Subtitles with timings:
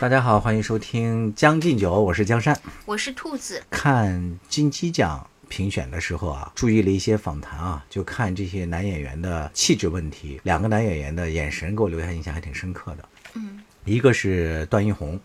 [0.00, 2.56] 大家好，欢迎收听《将进酒》，我是江山。
[2.86, 10.40] 我是兔子，看金鸡奖评选的时候啊，注意了一些访谈啊，就看这些男演员的气质问题。
[10.44, 13.08] 两个男演员的眼神给我留下印象还挺深刻的。
[13.34, 15.18] 嗯，一个是段奕宏，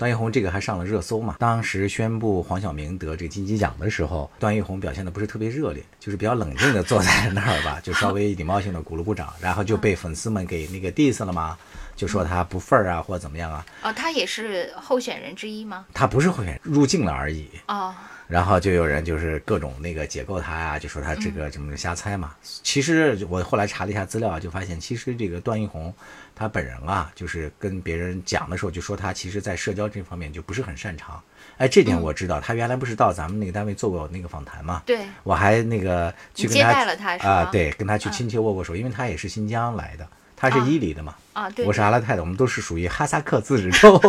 [0.00, 1.36] 段奕宏这个还上了热搜嘛。
[1.38, 11.54] 当时宣布黄晓明得这个金鸡奖的时候，段奕宏表现的不是特别热烈，就是比较冷静的坐在那儿吧，就稍微礼貌性的鼓了鼓掌，然后就被粉丝们给那个 diss 了嘛，
[11.94, 13.66] 就说他不份儿啊，或者怎么样啊。
[13.82, 15.84] 哦，他也是候选人之一吗？
[15.92, 17.46] 他不是候选人，入境了而已。
[17.68, 17.94] 哦，
[18.26, 22.34] 然后就有人就是各种那个解构他呀、就说他这个怎么瞎猜嘛。
[22.42, 25.92] 其实我后来查了一下资料啊，就发现其实这个段奕宏
[26.40, 31.22] 他本人啊，就是跟别人讲的时候就说他其实在社交这方面就不是很擅长。
[31.58, 34.82] 哎，这点我知道，他原来不是到咱们那个单位做过那个访谈嘛？
[34.86, 41.14] 对，我还那个去接他待了他啊、吗对，跟他去嗯亲切握过手，因为他也是新疆来的，他是啊伊犁的嘛。
[41.29, 44.00] 啊，对，我是阿拉泰的，我们都是属于哈萨克自治州。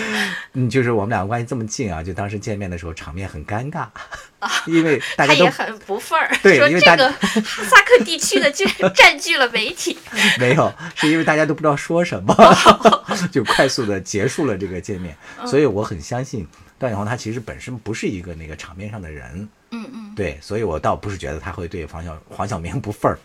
[0.54, 3.80] 嗯，就是我们两个关系这么近啊，就当时见面的时候场面很尴尬，
[4.38, 9.98] 啊因为大家都他也很不忿儿，对因为这个哈萨克地区的居然占据了媒体。
[10.38, 12.34] 没有，是因为大家都不知道说什么，
[13.30, 15.16] 就快速的结束了这个见面。
[15.46, 16.46] 所以我很相信
[16.78, 23.18] 段奕宏他其实本身不是一个那个场面上的人，嗯嗯对，所以我倒不是觉得他会对黄晓黄晓明不忿儿。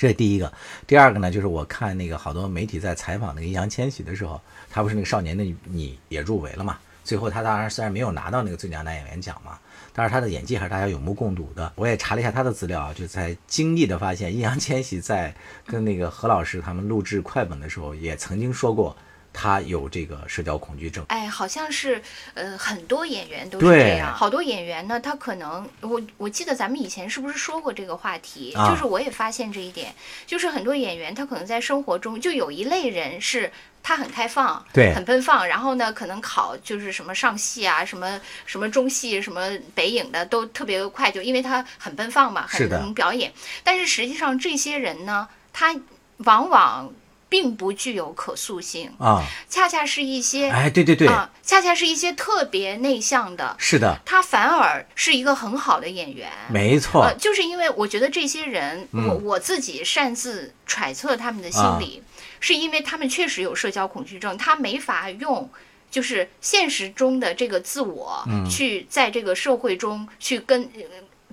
[0.00, 0.50] 这是第一个，
[0.86, 6.78] 第二个呢，就是我看那个好多媒体在采访那个易烊千玺的时候，他不是那个少年的你也入围了嘛？
[7.04, 9.58] 最后他当然虽然没有拿到那个最佳男演员奖嘛，
[9.92, 11.70] 但是他的演技还是大家有目共睹的。
[11.76, 15.34] 我也查了一下他的资料啊，就才惊异的发现，易烊千玺在
[15.66, 18.96] 跟那个何老师他们录制快本的时候，也曾经说过
[19.32, 21.04] 他有这个社交恐惧症。
[21.08, 22.02] 哎，好像是，
[22.34, 24.14] 呃，很多演员都是这样。
[24.14, 28.52] 好多演员呢，他可能，我我记得咱们以前是不是说过这个话题？
[28.54, 29.94] 啊就是我也发现这一点，
[30.26, 33.50] 就是很多演员他可能在生活中就有一类人是。
[33.82, 43.32] 他很开放，对很奔放，然后呢，可能考就是什么上戏啊，什么什么中戏，什么北影的都特别快，就因为他很奔放嘛，很能表演。
[43.64, 45.74] 但是实际上这些人呢，他
[46.18, 46.92] 往往
[47.30, 56.28] 并不具有可塑性，啊，恰恰是一些哎，对对对，啊，恰恰是一些特别内向的，是的，他反而是一个很好的演员。
[56.50, 59.06] 没错，呃，就是因为我觉得这些人，嗯。
[59.06, 62.02] 我我自己擅自揣测他们的心理，
[62.40, 65.48] 是因为他们确实有社交恐惧症，他没法用。
[65.90, 68.48] 就是现实中的这个自我，嗯。
[68.48, 70.82] 去在这个社会中去跟呃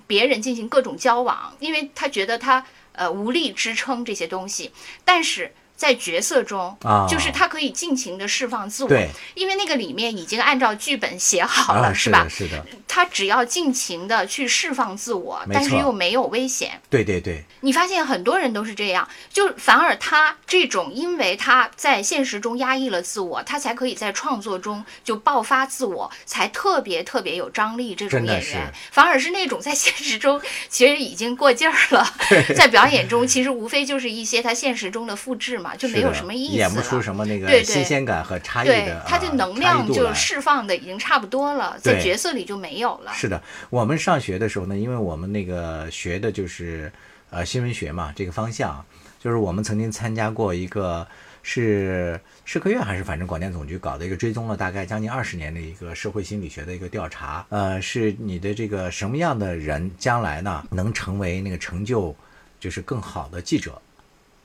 [0.06, 4.72] 别人进行各种交往，因为他觉得他呃无力支撑这些东西，
[5.04, 12.26] 但是在角色中，啊就是他可以尽情的释放自我，对因为那个里面已经按照剧本写好了，啊，是吧，？
[12.28, 16.80] 是的，他只要尽情的去释放自我，但是又没有危险。
[16.90, 27.94] 对对对，你发现很多人都是这样，就反而他这种，因为他在现实中压抑了自我，他才可以在创作中就爆发自我，才特别特别有张力。
[27.98, 32.06] 这种演员，反而是那种在现实中其实已经过劲儿了，
[32.54, 36.54] 在表演中其实无非就是一些他现实中的复制嘛，就没有什么意思。
[36.54, 43.12] 演不出什么那个对对新鲜感和差异对的，，他的啊能量就释放的已经差不多了，在角色里就没有了。
[43.14, 46.92] 是的，我们上学的时候呢，因为我们那个学的就是
[47.30, 48.84] 呃新闻学嘛，这个方向，
[49.20, 51.06] 就是我们曾经参加过一个
[51.42, 62.14] 是社科院还是反正广电总局搞的一个追踪了大概将近二十年的一个社会心理学的一个调查，呃，是你的这个什么样的人将来呢能成为那个成就
[62.60, 63.80] 就是更好的记者，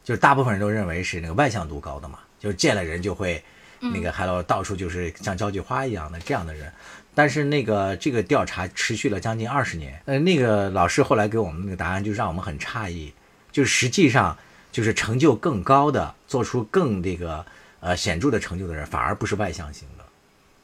[0.04, 3.44] 就是大部分人都认为是那个外向度高的嘛，就是见了人就会
[3.80, 6.72] 那个 hello 到处就是像交际花一样的这样的人。
[7.16, 13.14] 但是那个这个调查持续了将近二十年，呃，那个老师后来给我们那个答案就让我们很诧异，
[13.52, 14.36] 就是实际上
[14.72, 17.46] 就是成就更高的，做出更这个
[17.82, 20.04] 呃显著的成就的人，反而不是外向型的，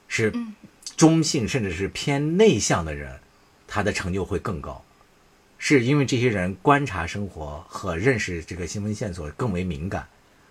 [0.08, 0.34] 是
[0.98, 3.20] 中性甚至是偏内向的人，
[3.68, 4.84] 他的成就会更高。
[5.60, 10.08] 是因为这些人观察生活和认识这个新闻线索更为敏感，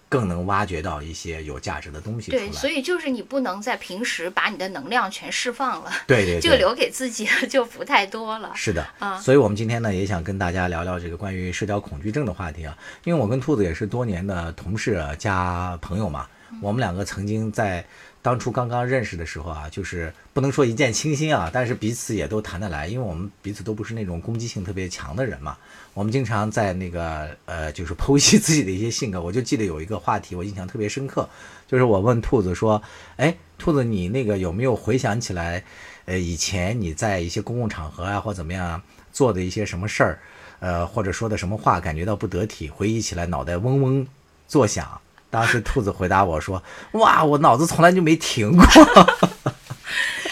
[0.08, 2.44] 更能挖掘到一些有价值的东西出来。
[2.44, 8.52] 对，所以就是你不能在平时把你的能量全释放了，对对对，就留给自己的就不太多了。
[8.54, 16.28] 是的，啊所以我们今天呢也想跟大家聊聊这个关于社交恐惧症的话题啊，因为我跟兔子也是多年的同事加朋友嘛，
[16.60, 17.84] 我们两个曾经在
[18.20, 25.56] 当初刚刚认识的时候啊，就是不能说一见倾心啊，但是彼此也都谈得来，因为我们彼此都不是那种攻击性特别强的人嘛，
[25.94, 29.22] 我们经常在那个呃，就是剖析自己的一些性格。
[29.22, 31.28] 我就记得有一个话题我印象特别深刻，
[31.66, 32.82] 就是我问兔子说，
[33.16, 35.64] 哎，兔子你那个有没有回想起来，
[36.04, 38.82] 呃，以前你在一些公共场合啊或怎么样
[39.12, 40.18] 做的一些什么事儿，
[40.58, 44.06] 呃，或者说的什么话感觉到不得体，回忆起来脑袋嗡嗡
[44.48, 45.00] 作响。
[45.30, 48.64] 当时兔子回答我说：“哇，我脑子从来就没停过。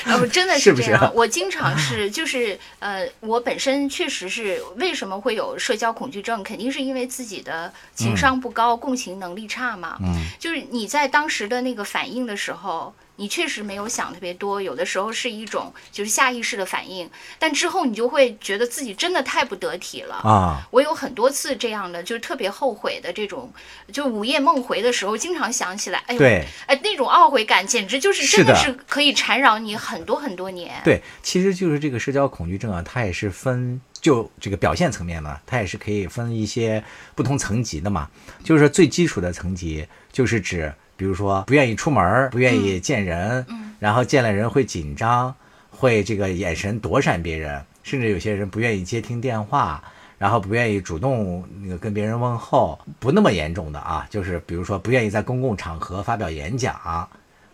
[0.05, 1.13] 呃， 不真的是这样。
[1.15, 9.99] 我经常是，就是呃，我本身确实是为什么会有社交恐惧症，肯定是因为自己的情商不高，共情能力差嘛。
[10.01, 17.09] 嗯，就是你在当时的那个反应的时候，你确实没有想特别多，有的时候是一种就是下意识的反应，
[17.39, 20.17] 但之后你就会觉得自己真的太不得体了。
[20.17, 23.53] 啊，我有很多次这样的，就是特别后悔的这种，
[23.93, 30.81] 就午夜梦回的时候，经常想起来，哎呦，对哎，那种懊悔感简直就是真的是是可以缠绕你很多很多年。
[30.85, 36.83] 对，其实就是这个社交恐惧症啊，它也是分就这个表现层面嘛，它也是可以分一些
[37.15, 38.11] 不同层级的嘛。
[38.45, 43.47] 就是说最基础的层级，就是指比如说不愿意出门，不愿意见人，
[43.79, 45.35] 然后见了人会紧张，
[45.71, 49.83] 会这个眼神躲闪别人，甚至有些人不愿意接听电话。
[50.19, 57.07] 然后不愿意主动那个跟别人问候，不那么严重的啊，就是比如说不愿意在公共场合发表演讲，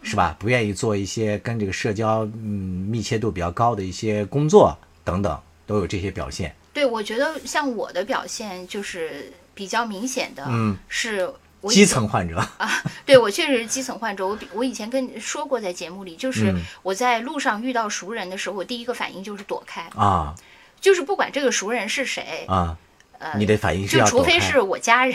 [0.05, 0.37] 是吧？
[0.39, 5.37] 不愿意做一些跟这个社交嗯密切度比较高的一些工作等等，
[5.67, 6.55] 都有这些表现。
[6.73, 11.29] 对，我觉得像我的表现就是比较明显的，嗯，是
[11.70, 12.70] 基层患者啊
[13.05, 14.26] 对我确实是基层患者。
[14.26, 20.35] 我比我以前跟你说过，在节目里，就是嗯我在路上遇到熟人的时候，我第一个反应就是躲开，啊
[20.81, 22.76] 就是不管这个熟人是谁，啊，
[23.19, 25.14] 呃，你的反应是就除非是我家人，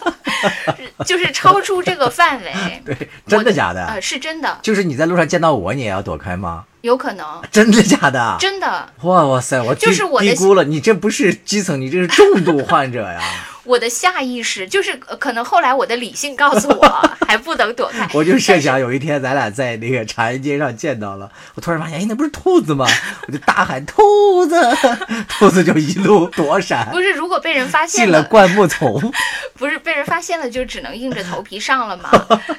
[1.06, 2.52] 就是超出这个范围。
[2.84, 3.86] 对，真的假的？
[3.86, 6.66] 呃，是真的，就是你在路上见到我，你也要躲开吗？
[6.82, 8.36] 有可能， 真的假的？
[8.38, 8.88] 真的。
[9.02, 9.60] 哇哇塞！
[9.62, 13.20] 我就是我低估了，你这不是基层，你这是重度患者呀！
[13.68, 16.88] 我的下意识就是，呃可能后来我的理性告诉我，
[17.28, 18.08] 还不能躲开。
[18.14, 22.86] 我就设想有一天咱俩在那个长安街上见到了，我突然发现，哎，那不是兔子吗？
[23.28, 24.56] 我就大喊兔子，
[25.28, 29.12] 兔子就一路躲闪不是，如果被人发现进了灌木丛。
[29.54, 32.10] 不是被人发现了，就只能硬着头皮上了嘛。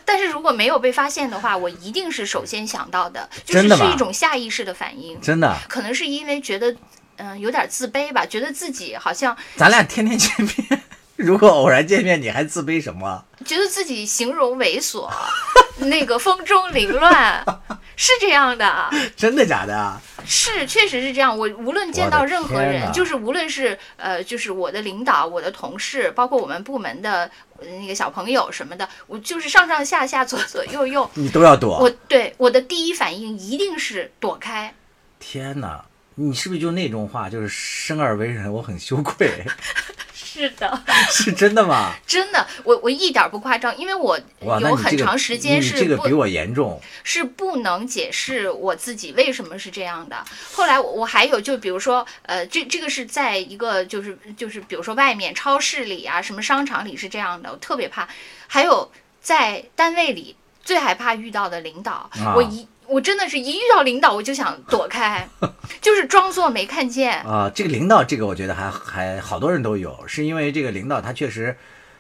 [0.04, 6.76] 但是如果没有被发现的话，我一定是首先想到的，就是是一种下意识的反应，真的，可能是因为觉得，
[7.16, 10.82] 嗯、有点自卑吧，觉得自己好像咱俩天天见面，
[11.26, 13.26] 如果偶然见面，你还自卑什么？
[13.46, 15.10] 觉得自己形容猥琐，
[15.88, 17.44] 那个风中凌乱，
[17.98, 18.90] 是这样的。
[19.18, 20.02] 真的假的啊？
[20.26, 21.38] 是，确实是这样。
[21.38, 27.30] 我无论见到任何人，就是无论是呃，就是我的领导、我的同事，包括我们部门的
[27.60, 31.80] 呃那个小朋友什么的，我就是上上下下、左左右右，你都要躲？
[31.80, 34.74] 我对我的第一反应一定是躲开。
[35.20, 35.84] 天哪！
[36.16, 39.46] 你是不是就那种话，就是生而为人，我很羞愧，
[40.32, 41.94] 是的， 是真的吗？
[42.06, 46.80] 真的，我我一点儿不夸张，因为我有很长时间你是不这个比我严重。
[47.04, 50.24] 是不能解释我自己为什么是这样的。
[50.52, 58.08] 后来我我还有就比如说，呃，这这个是在一个就是就是比如说外面超市里啊，什么商场里是这样的，我特别怕。
[58.48, 65.28] 还有在单位里最害怕遇到的领导，啊我一我真的是一遇到领导我就想躲开，
[65.80, 67.22] 就是装作没看见。
[67.22, 71.56] 啊，这个领导，这个我觉得还还好多人都有，是因为这个领导他确实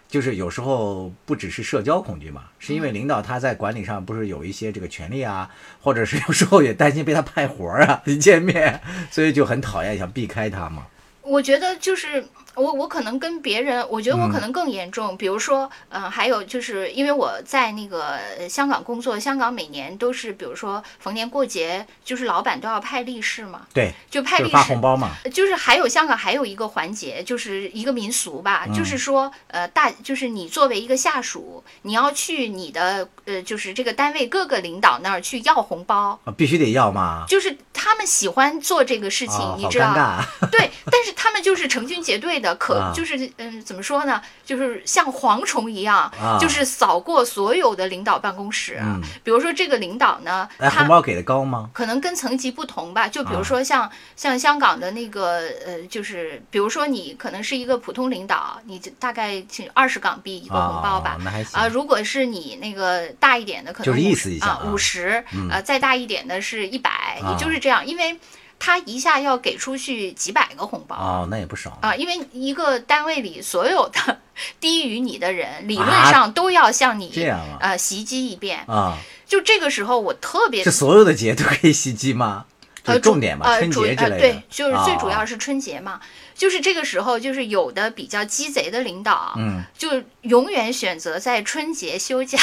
[0.08, 5.50] 就是有时候不只是社交恐惧嘛，是因为领导他在管理上不是有一些这个权利啊，
[5.82, 8.82] 或者是有时候也担心被他派活儿啊，一见面，
[9.12, 10.88] 所以就很讨厌，想避开他嘛。
[11.22, 12.26] 我觉得就是
[12.56, 15.16] 我，我可能跟别人，我觉得我可能更严重。
[15.16, 24.82] 比如说，嗯、还有就是因为我在那个呃香港工作，香港每年都是，比如说逢年过节，就是老板都要派利是嘛，对，就派利是就是发红。
[24.82, 25.12] 包嘛。
[25.34, 37.26] 就是还有香港还有一个环节，就是一个民俗吧，就是说，呃，大就是你作为一个下属，你要去你的呃，就是这个单位各个领导那儿去要红包，啊必须得要嘛。
[37.28, 40.24] 就是他们喜欢做这个事情，你知道。
[40.52, 44.22] 对，但是他们就是成群结队的，可、啊就是嗯，怎么说呢？
[44.46, 48.80] 就是像蝗虫一样，啊就是扫过所有的领导办公室。
[48.82, 51.70] 嗯比如说这个领导呢，哎，他红包给的高吗？
[51.74, 53.08] 可能跟层级不同吧。
[53.08, 61.18] 就比啊如说像、像香港的那个呃，就是比如说你可能是一个普通领导，你就大概是二十港币一个红包吧
[61.54, 61.68] 啊。
[61.68, 68.18] 如果是你那个大一点的，可能就是意五啊思一下啊五十，呃，再大一点的是一百、啊也就是这样，因为
[68.60, 70.96] 他一下要给出去几百个红包。
[70.96, 71.80] 哦，那也不少。
[71.82, 74.20] 啊，因为一个单位里所有的
[74.60, 78.60] 低于你的人，理论啊上都要向你、这样啊呃袭击一遍。
[78.68, 82.46] 啊，就这个时候，我特别是所有的节都可以袭击吗？
[82.84, 84.16] 就重点嘛，春节之类的。
[84.16, 86.00] 呃对，就是最主要啊是春节嘛。
[86.40, 92.40] 就是这个时候，就是有的比较鸡贼的领导，嗯，就永远选择在春节休假，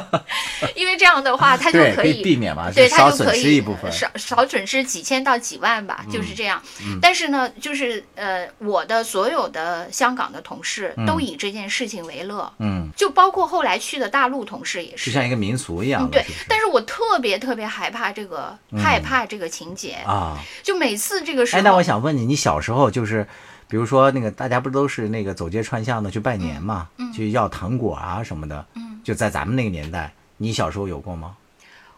[0.74, 1.20] 因为这样。
[1.20, 3.92] 的话，他就对，可以避免嘛，对，他就可以一部分。
[3.92, 6.62] 少少损失几千到几万吧，就是这样。
[7.02, 14.92] 但是呢，就是呃，我的所有的香港的同事都以这件事情为乐，嗯，就包括后来去的大陆同事也。
[14.92, 23.19] 就是像一个民俗一样，嗯对是是，但是我特别特别害怕这个，害怕这个情节，啊，就每次这个时哎，候，那我想问你，你小时候就是，
[23.68, 28.66] 比如说那个大家不都是那个走街串巷的去拜年嘛，嗯去要糖果啊什么的，
[29.04, 31.36] 就在咱们那个年代，你小时候有过吗？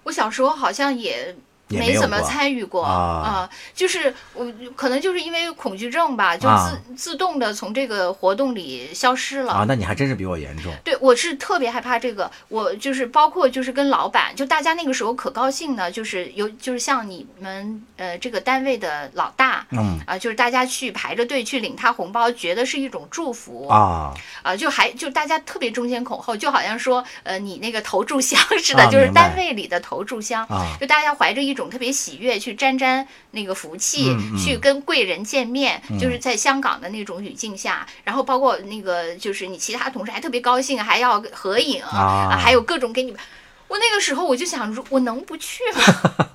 [0.05, 1.35] 我小时候好像也。
[1.69, 9.52] 也没怎么参与过啊就是我可能就是因为恐惧症吧，就自、啊自动的从这个活动里消失了。
[9.52, 10.73] 啊，那你还真是比我严重。
[10.85, 19.66] 对，我是特别害怕这个，我就是包括就是跟老板，就大家那个时候可高兴呢，就是有就是像你们呃这个单位的老大。
[19.71, 43.21] 嗯啊、就是大家去排着队去领他红包，觉得是一种祝福啊，啊，就还就大家特别争先恐后，就好像说，呃，你那个投注箱 似的，啊就是单位里的投注箱，啊就大家怀着一种特别喜悦去沾沾那个福气，去跟贵人见面，就是在香港的那种语境下，然后包括那个就是你其他同事还特别高兴，还要合影啊还有各种给你们。
[43.69, 46.28] 我那个时候我就想，如我能不去吗？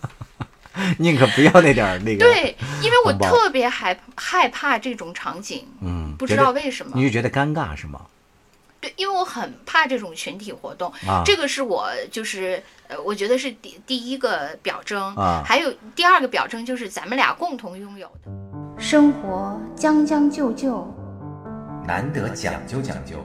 [1.00, 6.92] 宁可不要那点儿那个。，对，因为我特别害害怕这种场景，嗯，不知道为什么。
[6.96, 8.02] 你就觉得尴尬是吗？
[8.88, 18.32] 对，因为我很怕这种群体活动，啊这个是我就是呃，我觉得是第第一个表征啊还有第二个表征就是咱们俩共同拥有的。
[18.80, 20.88] 生活将将就就，
[21.86, 23.18] 难得讲究讲究。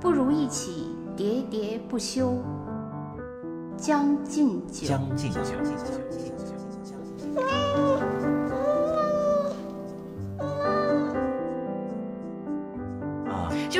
[0.00, 2.40] 不如一起喋喋不休。
[3.76, 5.38] 将进酒，将进酒。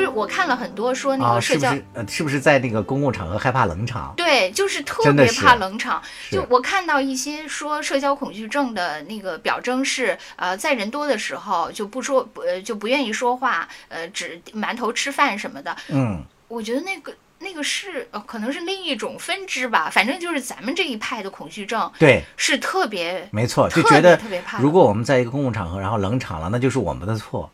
[0.09, 1.71] 就是我看了很多说那啊，个社交。
[1.71, 1.85] 是不是？
[1.95, 4.15] 呃，是不是在那个公共场合害怕冷场？
[4.17, 6.03] 对，就是特别怕冷场。
[6.31, 15.77] 就我看到一些说社交恐惧症的那个表征是，呃，在人多的时候就不说，不呃就不愿意说话，呃，只埋头吃饭什么的。
[15.89, 19.89] 嗯，我觉得那个那个是呃，可能是另一种分支吧。
[19.91, 27.51] 反正就是咱们这一派的恐惧症对，是特别没错，就觉得特别怕如果我们在一个公共场合，然后冷场了，那就是我们的错，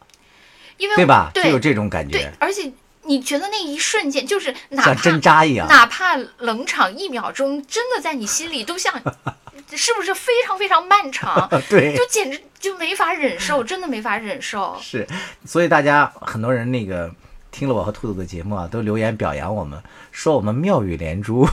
[0.76, 1.30] 因为对吧？
[1.34, 2.70] 对就有这种感对觉，，而且
[3.02, 5.68] 你觉得那一瞬间，就是哪像怕针扎一样。
[5.68, 8.92] 哪怕冷场一秒钟，真的在你心里都像，
[9.74, 11.48] 是不是非常非常漫长？
[11.68, 14.76] 对，就简直就没法忍受，真的没法忍受。
[14.80, 15.06] 是，
[15.44, 17.10] 所以大家很多人那个
[17.50, 21.46] 听了我和兔子的节目啊，都留言表扬我们，说我们妙语连珠，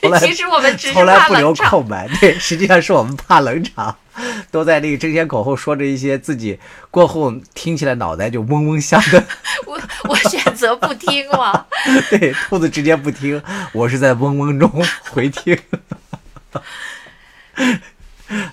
[0.00, 1.54] 从来 其实我们只是从来不留。
[1.54, 2.08] 空白。
[2.20, 3.96] 对，实际上是我们怕冷场，
[4.50, 6.58] 都在那个争先恐后说着一些自己
[6.90, 9.24] 过后听起来脑袋就嗡嗡响的。
[9.66, 11.66] 我我选择不听了。
[12.10, 13.42] 对，兔子直接不听，
[13.72, 14.70] 我是在嗡嗡中
[15.10, 15.58] 回听。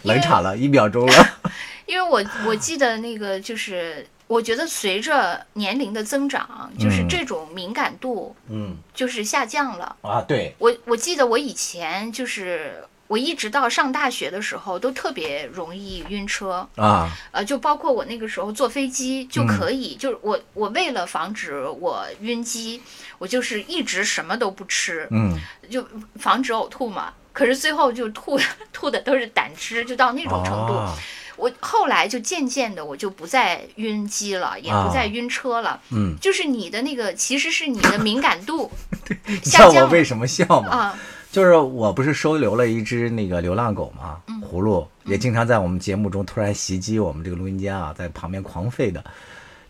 [0.04, 1.30] 冷场了，一秒钟了。
[1.86, 9.96] 因为我我记得那个就是，我觉得随着年龄的增长，就是嗯这种敏感度嗯就是下降了。
[10.02, 12.84] 啊，对，我我记得我以前就是。
[13.10, 22.80] 我一直到上大学的时候，都特别容易晕车，啊，呃，就包括我那个时候坐飞机就可以，就是我我为了防止我晕机，
[23.18, 25.36] 我就是一直什么都不吃，嗯
[25.72, 25.84] 就
[26.20, 27.12] 防止呕吐嘛。
[27.34, 28.40] 可是最后就吐
[28.72, 30.74] 吐的都是胆汁，就到那种程度。
[30.74, 30.96] 哦
[31.40, 35.80] 我后来就渐渐的我就不再晕机了，也不再晕车了。
[35.92, 38.70] 嗯，就是你的那个其实是你的敏感度
[39.26, 40.70] 你知道我为什么笑吗？
[40.70, 41.00] 啊，
[41.32, 49.04] 就是我不是收留了一只那个流浪狗嘛，嗯葫芦也经常在我们节目中突然袭击我们这个录音间啊，在旁边狂吠的。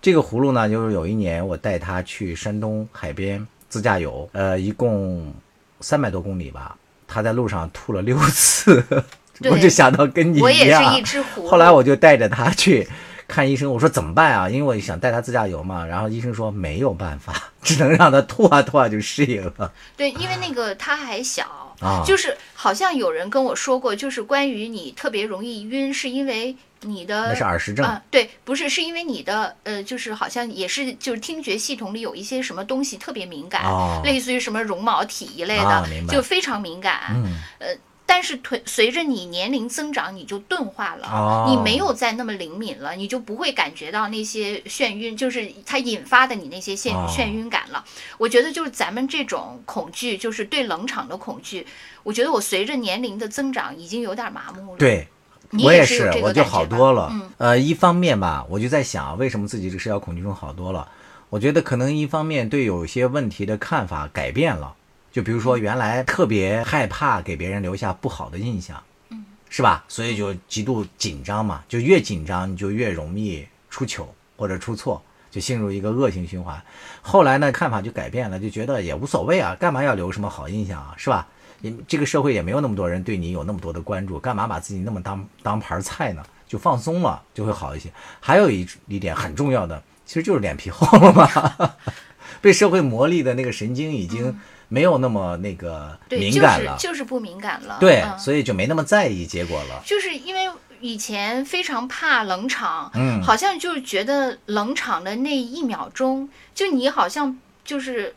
[0.01, 5.33] 这个葫芦呢，就是有一年我带它去山东海边自驾游，呃，一共
[5.81, 9.03] 三百多公里吧，它在路上吐了六次，对
[9.49, 10.93] 我就想到跟你我也一样。
[10.93, 11.47] 是一只葫芦。
[11.47, 12.87] 后来我就带着他去
[13.27, 14.49] 看医生，我说怎么办啊？
[14.49, 15.85] 因为我想带他自驾游嘛。
[15.85, 22.03] 然后医生说没有办法，只能让他吐啊吐啊就适应了对，因为那个他还小，啊。
[22.05, 27.85] 就是好像有人跟我说过，就是关于你特别容易晕，是因为你的那是耳石症。
[27.85, 37.11] 啊，对，不是，是因为你的呃，就是好像也是就是听觉系统里有一些什么东西特别敏感，哦类似于什么绒毛体一类的，啊就非常敏感。
[37.13, 37.77] 嗯，
[38.11, 47.85] 但是随随着你年龄增长，你就钝化了，哦你没有再那么灵敏了，你就不会感觉到那些眩晕，就是它引发的你那些眩、哦眩晕感了。
[48.17, 51.67] 我觉得就是咱们这种恐惧，就是对冷场的恐惧，
[52.01, 55.07] 我觉得我随着年龄的增长已经有点麻木了。，对，
[55.51, 57.09] 你我也是我就好多了。
[57.11, 60.89] 嗯呃，一方面吧，我就在想，为什么自己这个社交恐惧症好多了？
[61.29, 64.73] 我觉得可能一方面对有些问题的看法改变了，
[65.11, 69.83] 就比如说原来特别害怕给别人留下不好的印象，嗯，是吧？
[69.87, 75.01] 所以就极度紧张嘛，就越紧张你就越容易出糗或者出错，
[75.31, 76.61] 就陷入一个恶性循环。
[77.01, 81.27] 后来呢，看法就改变了，就觉得也无所谓啊，干嘛要留什么好印象啊，是吧？
[81.61, 86.23] 你这个社会也没有那么多人对你有那么多的关注，干嘛把自己那么当当盘菜呢？
[86.47, 87.91] 就放松了就会好一些。
[88.19, 91.75] 还有一一点很重要的，其实就是脸皮厚了嘛，
[92.41, 94.39] 被社会磨砺的那个神经已经
[94.69, 97.77] 没有那么那个对，敏感了，就是就是不敏感了。
[97.79, 99.81] 对，嗯所以就没那么在意结果了。
[99.85, 100.49] 就是因为
[100.79, 108.15] 以前非常怕冷场，嗯好像就是觉得冷场的那一秒钟，就你好像就是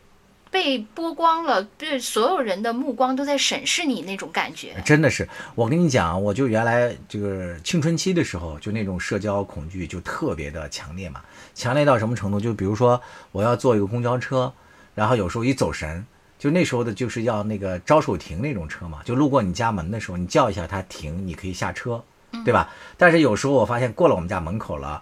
[0.49, 4.75] 被剥光了，对所有人的目光都在审视你那种感觉。
[4.85, 11.21] 真的是，我跟你讲，我就原来就是青春期的时候，就那种社交恐惧就特别的强烈嘛，
[11.55, 12.39] 强烈到什么程度？
[12.39, 14.53] 就比如说我要坐一个公交车，
[14.93, 16.05] 然后有时候一走神，
[16.43, 22.03] 就那时候的就是要那个招手停那种车嘛，就路过你家门的时候，你叫一下它停，你可以下车，
[22.43, 22.69] 对吧？
[22.97, 25.01] 但是有时候我发现过了我们家门口了，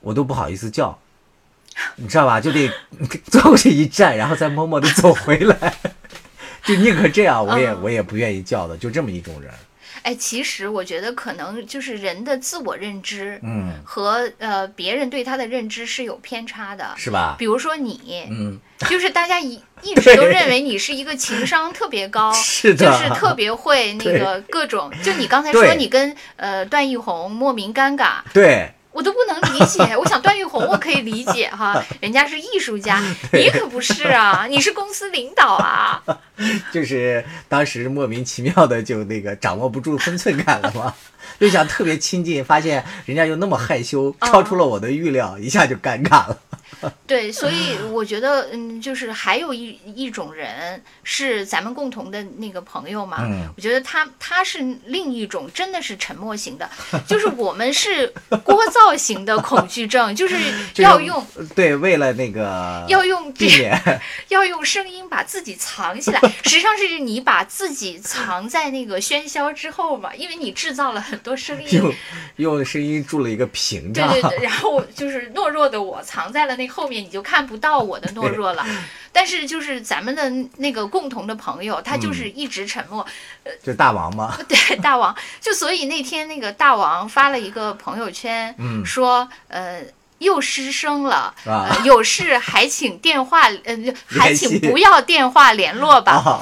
[0.00, 0.98] 我都不好意思叫。
[1.94, 2.40] 你知道吧？
[2.40, 2.68] 就得
[3.30, 5.72] 坐过去一站，然后再默默的走回来，
[6.66, 9.54] 就宁可这样，我也我也不愿意叫的，就这么一种人。
[10.02, 16.92] 哎，其实我觉得可能就是人的自我认知嗯，和呃别人对他的认知是有偏差的。
[16.96, 17.36] 是吧？
[17.38, 24.90] 比如说你，嗯，就是大家一 一直都认为你是一个情商特别高， 是的就是特别会 那个各种。
[25.02, 29.96] 就你刚才说你跟呃段奕宏莫名尴尬，对，我都不能理解。
[29.96, 33.00] 我想段奕宏我可以理解哈，人家是艺术家，
[33.32, 36.02] 你可不是啊，你是公司领导啊。
[36.72, 40.94] 就是当时莫名其妙的就那个掌握不住分寸感了嘛，
[41.38, 46.38] 就想特别亲近，发现人家又那么害羞，超出了我的预料，一下就尴尬了。
[47.06, 53.48] 对，所以我觉得，嗯，就是还有一一种人是咱们共同的那个朋友嘛，嗯。
[53.56, 56.68] 我觉得他他是另一种，真的是沉默型的，
[57.06, 60.36] 就是我们是聒噪型的恐惧症， 就是
[60.76, 61.24] 要用
[61.54, 71.94] 对，为了那个要用这避免， 要用声音把自己藏起来，实际上是你把自己藏在那个喧嚣之后嘛，因为你制造了很多声音，用
[72.36, 74.08] 用声音筑了一个屏障。
[74.08, 78.64] 对对对，然后就是懦弱的我藏在了那后面，你就看不到我的懦弱了。
[79.12, 83.06] 但是就是咱们的那个共同的朋友，他就是嗯一直沉默。
[83.44, 89.82] 呃就大王吗， 对，大王，就所以那天那个大王发了一个朋友圈，嗯说呃。
[90.18, 91.34] 又失声了，
[91.82, 96.40] 有事还请电话，呃，还请不要电话联络吧。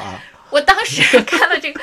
[0.50, 1.80] 我当时看了这个，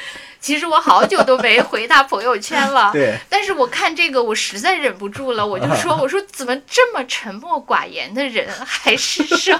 [0.47, 2.89] 其实我好久都没回他朋友圈了。
[2.95, 9.59] 对，但是我看这个，我实在忍不住了，我就说：“我说怎么这么沉默寡言的人还失声？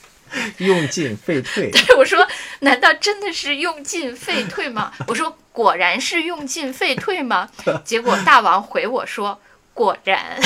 [0.58, 1.70] 用进废退。
[1.72, 2.28] 对我说
[2.60, 4.92] 难道真的是用进废退吗？
[5.08, 7.48] 我说果然是用进废退吗？
[7.82, 9.40] 结果大王回我说
[9.72, 10.38] 果然。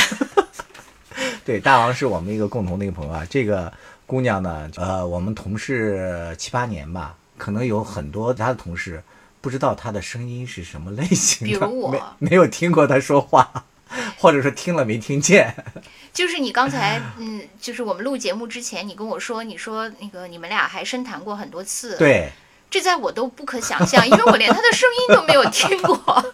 [1.44, 3.26] 对，大王是我们一个共同的一个朋友啊。
[3.28, 3.72] 这个
[4.06, 9.02] 姑娘呢，呃，我们同事七八年吧，可能有很多其他的同事
[9.40, 13.64] 不知道他的声音是什么类型的，比如我没没有听过他说话，
[14.18, 15.54] 或者说听了没听见。
[16.12, 22.30] 就是你刚才，嗯，就是我们录节目之前，你跟我说，你说那个你们俩还深谈过很多次，，对，
[22.68, 25.96] 这在我都不可想象，因为我连他的声音都没有听过。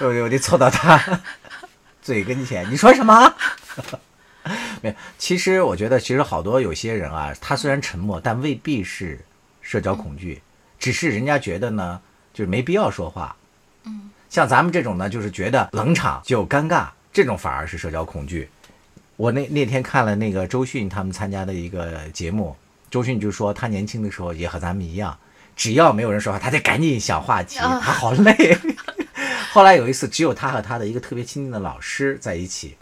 [0.00, 1.22] 我我得凑到他
[2.02, 3.34] 嘴跟前，你说什么？
[4.80, 9.24] 没有，其实我觉得，其实好多有些人啊，他虽然沉默，但未必是
[9.60, 10.42] 社交恐惧，
[10.82, 12.00] 只是人家觉得呢，
[12.34, 13.36] 就是没必要说话。
[13.84, 18.48] 嗯，像咱们这种呢，就是觉得冷场就尴尬，这种反而是社交恐惧。
[19.14, 22.56] 我那那天看了那个周迅他们参加的一个节目，
[22.90, 25.16] 周迅就说她年轻的时候也和咱们一样，
[25.54, 28.58] 只要没有人说话，她得赶紧想话题，啊他好累。
[29.54, 32.76] 后来有一次，只有她和她的一个特别亲近的老师在一起。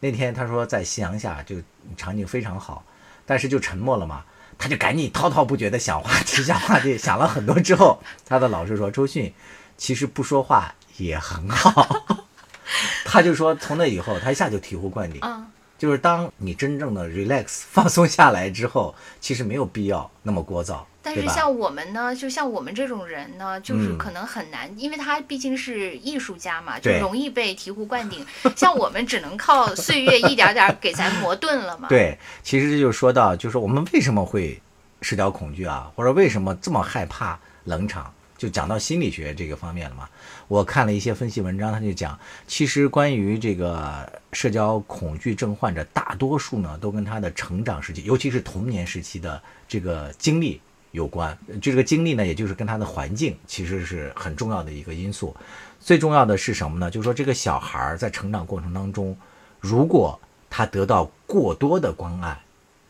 [0.00, 1.62] 那天她说在夕阳下，这个
[1.96, 2.84] 场景非常好，
[3.24, 4.24] 但是就沉默了嘛，
[4.58, 9.32] 他就赶紧滔滔不绝的想话题， 想话题，想了很多之后，他的老师说周迅
[9.76, 12.16] 其实不说话也很好。
[13.04, 15.46] 他就说从那以后，他一下就醍醐灌顶，嗯，
[15.78, 20.80] 就是当你真正的 relax 放松下来之后，其实没有必要那么聒噪？
[21.06, 28.26] 但是像我们呢，就像我们这种人呢，就是嗯可能很难，因为他毕竟是艺术家嘛，就容易被醍醐灌顶。
[28.56, 31.86] 像我们只能靠岁月一点点给咱磨钝了嘛。
[31.88, 34.60] 对，其实这就说到，就是我们为什么会
[35.00, 40.08] 社交恐惧啊，或者为什么这么害怕冷场，就讲到心理学这个方面了嘛。
[40.48, 50.60] 我看了一些分析文章，他就讲，其实关于这个社交恐惧症患者，大多数呢都跟他的成长时期，尤其是童年时期的这个经历
[50.96, 51.38] 有关。
[51.60, 55.36] 就这个经历呢，也就是跟他的环境其实是很重要的一个因素。
[55.78, 56.90] 最重要的是什么呢？
[56.90, 59.16] 就是说这个小孩儿在成长过程当中，
[59.60, 60.18] 如果
[60.50, 62.40] 他得到过多的关爱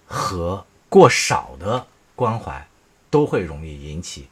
[0.06, 2.66] 和过少的关怀，
[3.10, 4.28] 都会容易引起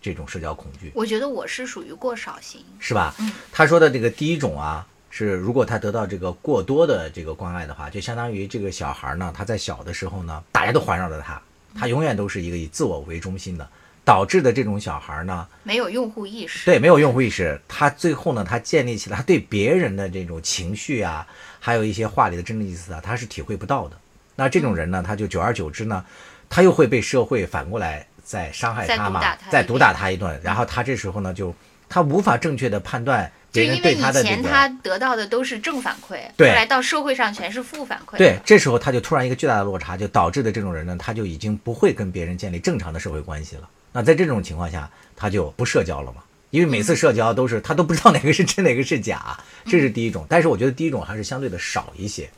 [0.00, 0.92] 这种社交恐惧。
[0.94, 3.14] 我觉得我是属于过少型，是吧？
[3.18, 11.40] 嗯，他说的这个第一种啊，是如果他得到这个过多的这个关爱的话，就相当于这个小孩呢，他在小的时候呢，大家都环绕着他，
[11.74, 13.68] 他永远都是一个以自我为中心的，
[14.04, 16.64] 导致的这种小孩呢，没有用户意识。
[16.64, 21.26] 对，没有用户意识，他最后呢，他建立起来他对别人的这种情绪啊，
[21.60, 23.96] 还有一些话里的真正意思啊，他是体会不到的。
[24.36, 26.04] 那这种人呢，他就久而久之呢，
[26.48, 31.54] 他又会被社会反过来再伤害他嘛再毒打，他一顿，然后他这时候呢，就
[31.88, 34.22] 他无法正确的判断就因为以。
[34.22, 38.16] 前他得到的都是正反馈，后来到社会上全是负反馈。
[38.16, 43.68] 对，，这时候他就突然一个巨大的落差，就导致的这种人呢，他就已经不会跟别人建立正常的社会关系了。
[43.92, 50.26] 那在这种情况下，他就不社交了嘛，因为每次社交都是他都不知道哪个是真哪个是假，这是第一种。
[50.28, 52.28] 但是我觉得第一种还是相对的少一些，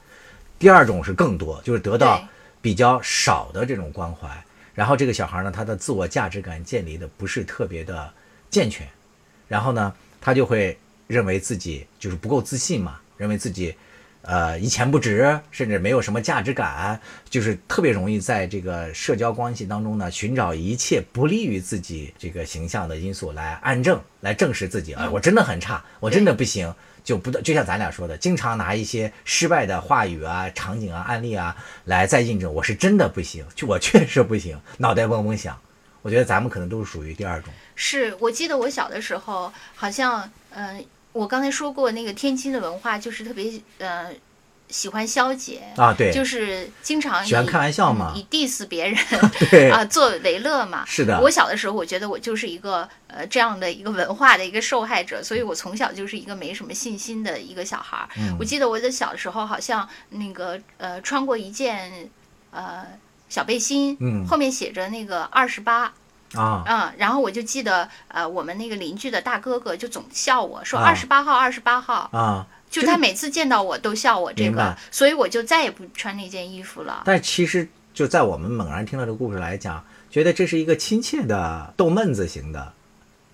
[0.58, 2.22] 第二种是更多，就是得到
[2.62, 4.28] 比较少的这种关怀，
[4.74, 8.12] 然后这个小孩呢，他的自我价值感建立的不是特别的
[8.48, 8.86] 健全，
[9.48, 10.78] 然后呢，他就会
[11.10, 13.74] 认为自己就是不够自信嘛，认为自己
[14.22, 26.72] 呃一钱不值，甚至没有什么价值感，就是特别容易在这个社交关系当中呢，寻找一切不利于自己这个形象的因素来暗证，来证实自己，哎，我真的很差，我真的不行。
[27.02, 35.58] 就不就像咱俩说的，经常拿一些失败的话语啊、场景啊、案例啊来再印证我是真的不行，就我确实不行，脑袋嗡嗡响。
[36.02, 37.52] 我觉得咱们可能都是属于第二种。
[37.74, 44.12] 是我记得我小的时候，好像，嗯、我刚才说过那个天津的文化就是特别，呃，
[44.68, 48.96] 喜欢消解啊对就是经常以喜欢开玩笑嘛嗯以 diss 别人
[49.50, 50.84] 对啊作为乐嘛。
[50.86, 58.08] 是的我小的时候，我觉得我就是一个呃这样的一个文化的一个受害者，所以我从小就是一个没什么信心的一个小孩儿。
[58.16, 62.08] 嗯我记得我的小的时候，好像那个呃穿过一件
[62.52, 62.86] 呃
[63.28, 65.92] 小背心，嗯后面写着那个二十八。
[66.34, 70.86] 啊，嗯，然后我就记得，呃，我们那个邻居的大哥哥就总笑我说啊。
[70.86, 77.02] 二十八号，二十八号，啊，就他每次见到我都笑我这个，所以我就再也不穿那件衣服了。
[77.04, 82.72] 但其实就在我们猛然听到这个故事来讲，觉得这是一个亲切的逗闷子型的，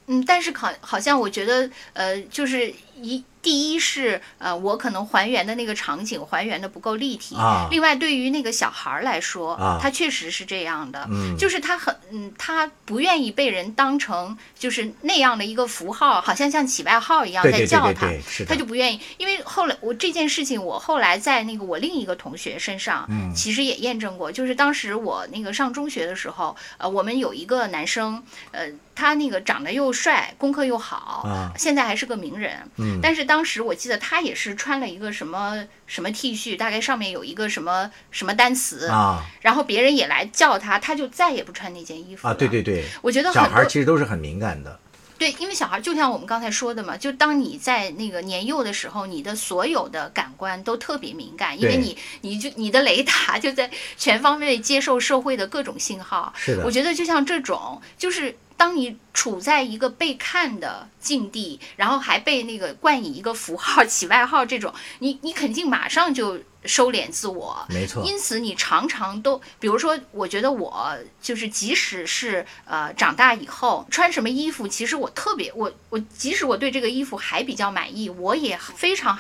[0.07, 7.37] 嗯，但是好好像我觉得，呃，就是一第一是呃，我可能还原的那个场景还原的不够立体。
[7.37, 18.09] 啊另外，对于那个小孩儿来说，啊他确实是这样的，嗯就是他很嗯，他不愿意被人当成就是那样的一个符号，好像像起外号一样在叫他。
[18.49, 24.33] 他就不愿意，因为后来我这件事情，我后来在那个我另一个同学身上，嗯其实也验证过。
[24.33, 32.69] 就是当时我那个上中学的时候，呃，我们有一个男生，呃，他那个长得又帅，功课又好，啊现在还是个名人。
[32.79, 42.37] 嗯但是当时我记得他也是穿了一个什么什么 T 恤，大概上面有一个什么什么单词，啊然后别人也来叫他，他就再也不穿那件衣服啊，了。
[42.37, 44.79] 对对对，我觉得小孩其实都是很敏感的，
[45.19, 56.33] 对，因为小孩就像我们刚才说的嘛，就当你在那个年幼的时候，你的所有的感官都特别敏感，因为你你就你的雷达就在全方位接受社会的各种信号。
[56.37, 67.65] 是的我觉得就像这种，就是当你处在一个被看的境地，然后还被那个冠以一个符号、起外号这种，你 你肯定马上就收敛自我。
[67.69, 79.19] 没错，因此，你常常都，比如说，我觉得我就是，即使是呃长大以后穿什么衣服，其实我特别，我我即使我对这个衣服还比较满意，我也非常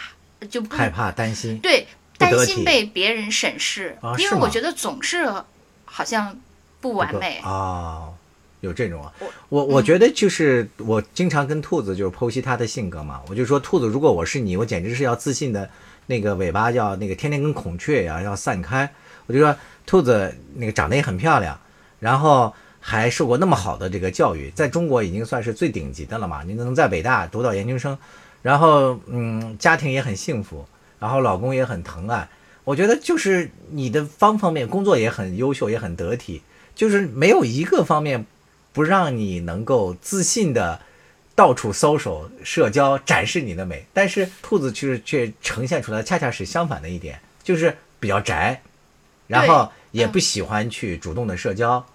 [0.50, 1.86] 就不害怕担心，对
[2.18, 5.30] 担心被别人审视，啊因为我觉得总是
[5.84, 6.38] 好像
[6.80, 7.40] 不完美。
[7.44, 8.14] 哦，
[8.66, 15.70] 有这种啊我，我我觉得就是我经常跟兔子就是剖析它的性格嘛，我就说兔子，如果我是你，我简直是要自信的
[16.06, 18.90] 那个尾巴要那个天天跟孔雀一样要散开。
[19.26, 21.58] 我就说兔子那个长得也很漂亮，
[21.98, 27.98] 然后还受过那么好的这个教育，在中国已经算是最顶级的了嘛，你能在北大读到研究生，
[28.42, 30.64] 然后嗯家庭也很幸福，
[31.00, 32.28] 然后老公也很疼爱。
[32.62, 36.42] 我觉得就是你的方方面面工作也很优秀，也很得体，
[36.74, 38.26] 就是没有一个方面
[38.76, 40.78] 不让你能够自信的
[41.34, 43.86] 到处搜索、社交、展示你的美。
[43.94, 48.60] 但是兔子却却呈现出来，恰恰是相反的一点，就是比较宅，
[49.26, 51.86] 然后也不喜欢去主动的社交，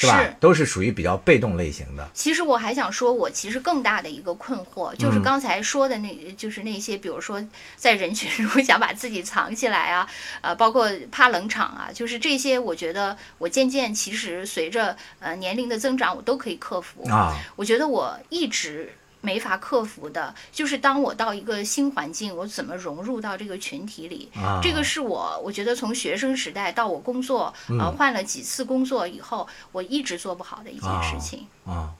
[0.00, 0.24] 是吧？
[0.38, 2.08] 都是属于比较被动类型的。
[2.14, 10.08] 其实我还想说，我其实更大的一个困惑，嗯就是刚才说的那，就是那些，比如说在人群中想把自己藏起来啊，
[10.40, 17.08] 呃，包括怕冷场啊，就是这些，我觉得我渐渐其实随着呃年龄的增长，我都可以克服。
[17.10, 24.28] 啊，我觉得我一直没法克服的，就是当我到一个新环境，我怎么融入到这个群体里。
[24.36, 31.46] 啊这个是我，我觉得从学生时代到我工作，呃，换了几次工作以后，我一直做不好的一件事情。
[31.66, 31.90] 啊，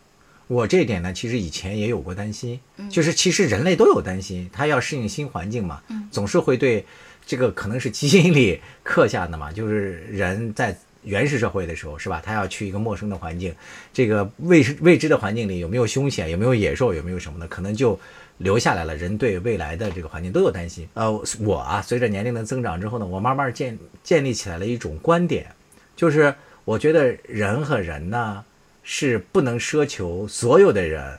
[0.46, 6.86] 我这一点呢，其实以前也有过担心，嗯就是其实人类都有担心，他要适应新环境嘛，嗯总是会对
[7.26, 12.20] 这个可能是基因里刻下的嘛，就是人在原始社会的时候，是吧？
[12.24, 13.54] 他要去一个陌生的环境，
[13.92, 17.98] 这个未知未知的环境里有没有凶险，有没有野兽，有没有什么的，可能就
[18.38, 18.94] 留下来了。
[18.96, 20.88] 人对未来的这个环境都有担心。
[20.94, 25.46] 呃，我啊，随着年龄的增长之后呢，我慢慢建建立起来了一种观点，
[25.96, 26.34] 就是
[26.64, 28.44] 我觉得人和人呢
[28.82, 31.18] 是不能奢求所有的人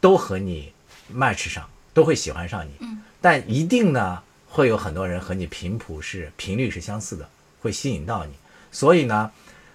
[0.00, 0.72] 都和你
[1.14, 2.70] match 上，都会喜欢上你。
[2.80, 3.02] 嗯。
[3.20, 7.28] 但一定呢会有很多人和你频谱是频率是相似的，
[7.60, 8.32] 会吸引到你。
[8.70, 9.30] 所以呢，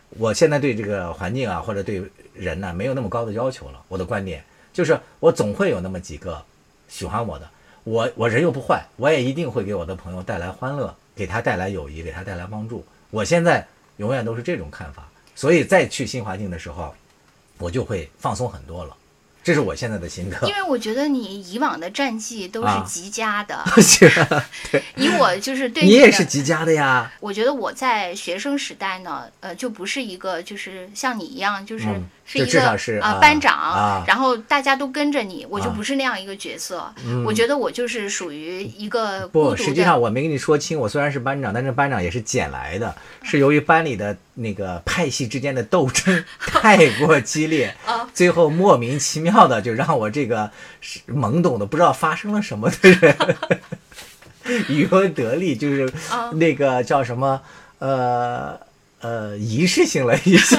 [0.10, 2.04] 我现在对这个环境啊或者对
[2.34, 3.82] 人呢没有那么高的要求了。
[3.88, 6.44] 我的观点就是，我总会有那么几个
[6.88, 7.50] 喜欢我的。
[7.84, 12.84] 我我人又不坏，我也一定会给我的朋友带来欢乐，给他带来友谊，给他带来帮助。
[13.12, 16.96] 我现在永远都是这种看法，所以再去新环境的时候，
[17.60, 18.98] 我就会放松很多了。
[19.46, 20.56] 这是我现在的心得因。
[20.56, 24.10] 为我觉得你以往的战绩都是啊极佳的， 是，
[24.98, 27.12] 以我就是对你也的是极佳的呀。
[27.20, 36.92] 我觉得我在学生时代呢，呃，就不是一个就是像你一样，就是嗯是一个是啊班长，啊然后大家都跟着你，我就啊不是那样一个角色。
[37.06, 39.96] 嗯我觉得我就是属于一个孤不，实际上。
[40.02, 50.50] 我没跟你说清，我虽然是班长，但是班长也是捡来的，是由于班里的那个派系之间的斗争 太过激烈啊， 最后莫名其妙的就让我这个
[51.08, 53.16] 懵懂的不知道发生了什么的人
[54.68, 57.42] 渔翁得利，就是啊那个叫什么
[57.80, 58.60] 呃
[59.06, 60.58] 呃仪式性了一下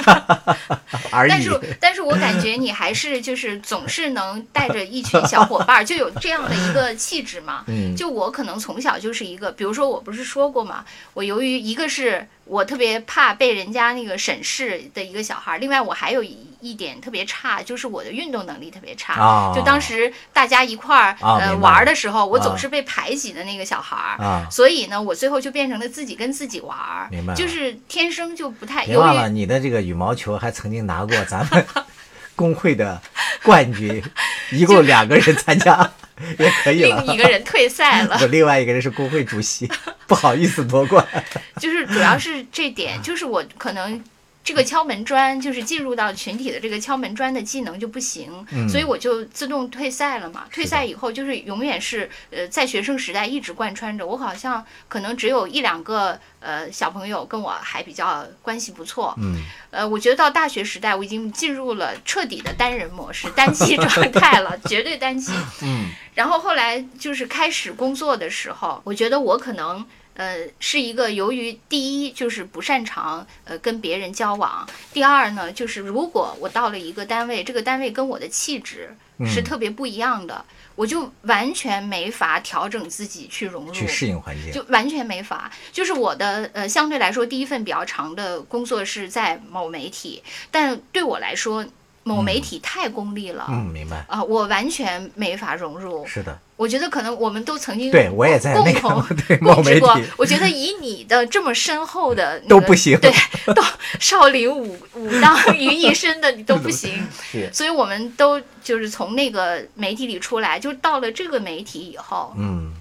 [1.11, 7.63] 而已但是，但是我感觉你还是就是总是能带着一群小伙伴儿，就有这样的一个气质嘛。
[7.67, 19.13] 嗯就我可能从小就是一个，比如说我不是说过嘛，我由于一个是我特别怕被人家那个审视的一个小孩儿，另外我还有一一点特别差，就是我的运动能力特别差。
[19.13, 24.23] 啊就当时大家一块儿、呃玩儿的时候，我啊总是被排挤的那个小孩儿。
[24.23, 24.47] 啊。
[24.49, 28.83] 所以呢，我最后就变成了自己跟自己玩儿明白，就是天生就不太。
[28.85, 31.65] 由别忘了，你的这个羽毛球还曾经拿过咱们
[32.35, 33.01] 工会的
[33.43, 34.03] 冠军，
[34.51, 35.91] 一共两个人参加
[36.39, 37.01] 也可以了。
[37.05, 39.69] 另一个人退赛了， 我另外一个人是工会主席，
[40.07, 41.05] 不好意思夺冠。
[41.59, 44.01] 就是主要是这点，就是我可能
[44.47, 50.47] 这个敲门砖，就是进入到群体的这个敲门砖的技能就不行，嗯所以我就自动退赛了嘛。
[50.49, 54.07] 退赛以后，就是永远是呃在学生时代一直贯穿着。
[54.07, 59.35] 我好像可能只有一两个呃小朋友跟我还比较关系不错，嗯，
[59.69, 65.33] 呃，我觉得到大学时代，我已经进入了彻底的单人模式、单机 状态了，绝对单机。
[65.61, 69.85] 嗯，然后后来就是开始工作的时候，我觉得我可能
[70.17, 78.89] 呃是一个由于第一就是不擅长呃跟别人交往，第二呢就是如果我到了一个单位，这个单位跟我的气质
[79.25, 80.43] 是嗯特别不一样的，
[80.75, 84.51] 我就完全没法调整自己去融入，去适应环境。
[84.51, 85.51] 就完全没法。
[85.71, 91.65] 就是我的呃，相对来说第一份比较长的工作是在某媒体，但对我来说，
[92.07, 93.45] 某媒体太功利了。
[93.49, 94.05] 嗯，明白。
[94.07, 96.05] 啊、我完全没法融入。
[96.07, 100.03] 是的，我觉得可能我们都曾经对我也在那共同个 对某媒共治过体。
[100.17, 103.11] 我觉得以你的这么深厚的、 那个、都不行对，
[103.53, 103.61] 都
[103.99, 107.05] 少林武武当于一身的你都不行。
[107.21, 112.73] 是，所以我们都就是从那个媒体里出来，就到了这个媒体以后，嗯，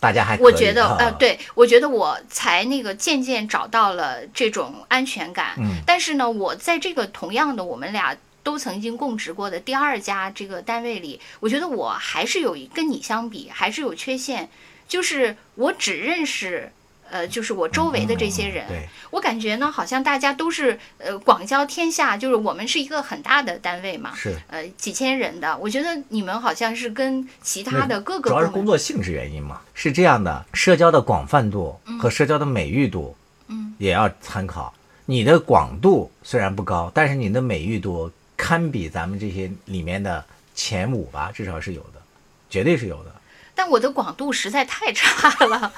[0.00, 5.54] 大家还我觉得，啊呃，，对我觉得我才那个渐渐找到了这种安全感。
[5.58, 8.14] 嗯但是呢，我在这个同样的我们俩
[8.48, 14.48] 都曾经供职过的第二家这个单位里，我觉得我还是有一跟你相比还是有缺陷，
[14.88, 16.72] 就是我只认识。
[17.10, 24.36] 呃，就是我周围的这些人，嗯对，我感觉呢，好像大家都是呃广交天下，就是我们是一个很大的单位嘛，是。
[24.48, 34.74] 呃几千人的，我觉得你们好像是跟其他的各个主要是工作性质原因嘛，是这样的，社交的广泛度和社交的美誉度，嗯，也要参考。
[35.06, 40.24] 你的广度虽然不高，但是你的美誉度堪比咱们这些里面的
[40.54, 42.00] 前五吧，至少是有的，
[42.48, 43.14] 绝对是有的。
[43.54, 45.72] 但我的广度实在太差了。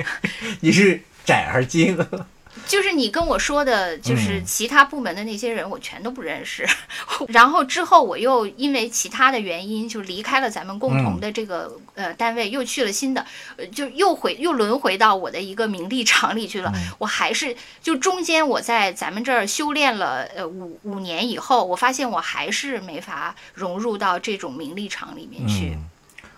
[0.60, 1.96] 你是窄而精，
[2.66, 6.66] 就是你跟我说的，就是嗯其他部门的那些人，我全都不认识。
[7.28, 16.70] 然后之后我又因为其他的原因，就离开了咱们共嗯同的这个、呃单位，又去了新的，呃，就又回又轮回到我的一个名利场里去了。
[16.72, 25.70] 嗯我还是就中间我在咱们这儿修炼了呃五五年以后，我发现我还是没法融入到这种名利场里面去。
[25.70, 25.90] 嗯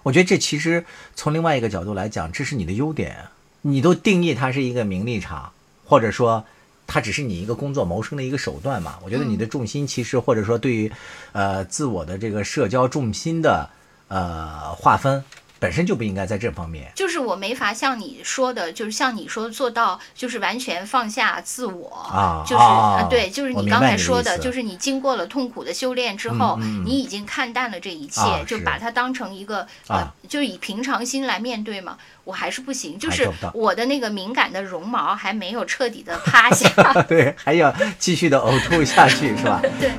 [0.04, 3.26] 我觉得这其实从另外一个角度来讲，这是你的优点。
[3.62, 5.52] 你都定义它是一个名利场，
[5.84, 6.46] 或者说
[6.86, 8.98] 它只是你一个工作谋生的一个手段嘛。
[9.04, 10.90] 我觉得你的重心其实或者说对于
[11.32, 13.68] 呃自我的这个社交重心的
[14.06, 15.22] 呃划分，
[15.58, 16.90] 本身就不应该在这方面。
[16.94, 31.96] 就是我没法像你说的，就是像你说做到，就是完全放下自我啊就是、啊呃对，就是你刚才说的，就是你经过了痛苦的修炼之后，嗯嗯嗯你已经看淡了这一切，啊就把它当成一个、啊呃，就是以平常心来面对嘛。
[32.24, 36.68] 我还是不行，就是我的那个敏感的绒毛还没有彻底的趴下。
[37.08, 39.62] 对，还要继续的呕吐下去，是吧？
[39.80, 39.90] 对。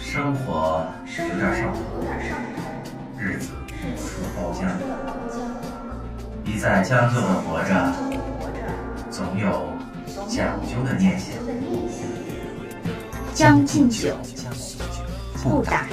[0.00, 1.80] 生活是有点上头，
[6.52, 7.92] 一再将就的活着，
[9.10, 9.72] 总有
[10.28, 11.32] 讲究的念想。
[13.32, 14.14] 将进酒，
[15.42, 15.90] 不打烊。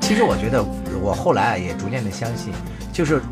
[0.00, 0.64] 其实我觉得，
[1.00, 2.52] 我后来啊也逐渐的相信，
[2.92, 3.22] 就是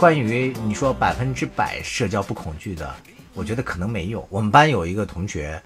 [0.00, 2.92] 关于你说百分之百社交不恐惧的，
[3.34, 4.26] 我觉得可能没有。
[4.28, 5.62] 我们班有一个同学，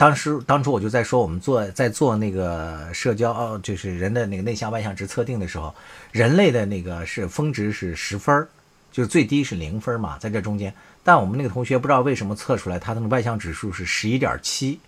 [0.00, 5.74] 当时当初我就在说，我们做在做那个社交，就是人的那个内向外向值测定的时候，
[6.10, 8.48] 人类的那个是峰值是十分儿，
[8.90, 10.72] 就是最低是零分嘛，在这中间。
[11.04, 14.80] 但我们那个同学不知道为什么测出来他的外向指数是十一点七，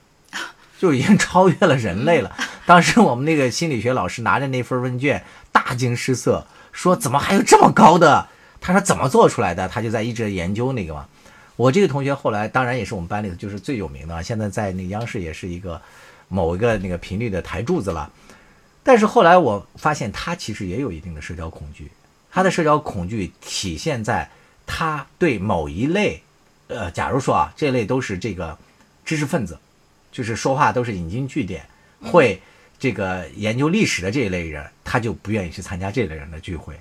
[0.78, 2.34] 就已经 超越了人类了。
[2.64, 5.22] 当时我们那个心理学老师拿着那份问卷
[5.52, 8.28] 大惊失色，说怎么还有这么高的？
[8.62, 9.68] 他说怎么做出来的？
[9.68, 11.06] 他就在一直研究那个嘛。
[11.56, 15.80] 我这个同学后来当然也是我们班里头就是最有名的啊，现在在那个央视也是一个
[16.28, 18.10] 某一个那个频率的台柱子了。
[18.82, 21.90] 但是后来我发现他其实也有一定的社交恐惧，
[22.30, 24.28] 他的社交恐惧体现在
[24.66, 26.20] 他对某一类，
[26.66, 28.58] 呃，假如说啊，这类都是这个
[29.04, 29.58] 知识分子，
[30.10, 31.64] 就是说话都是引经据典，
[32.02, 32.40] 会
[32.78, 36.74] 这个研究历史的这一类人，他就不愿意去参加这类人的聚会，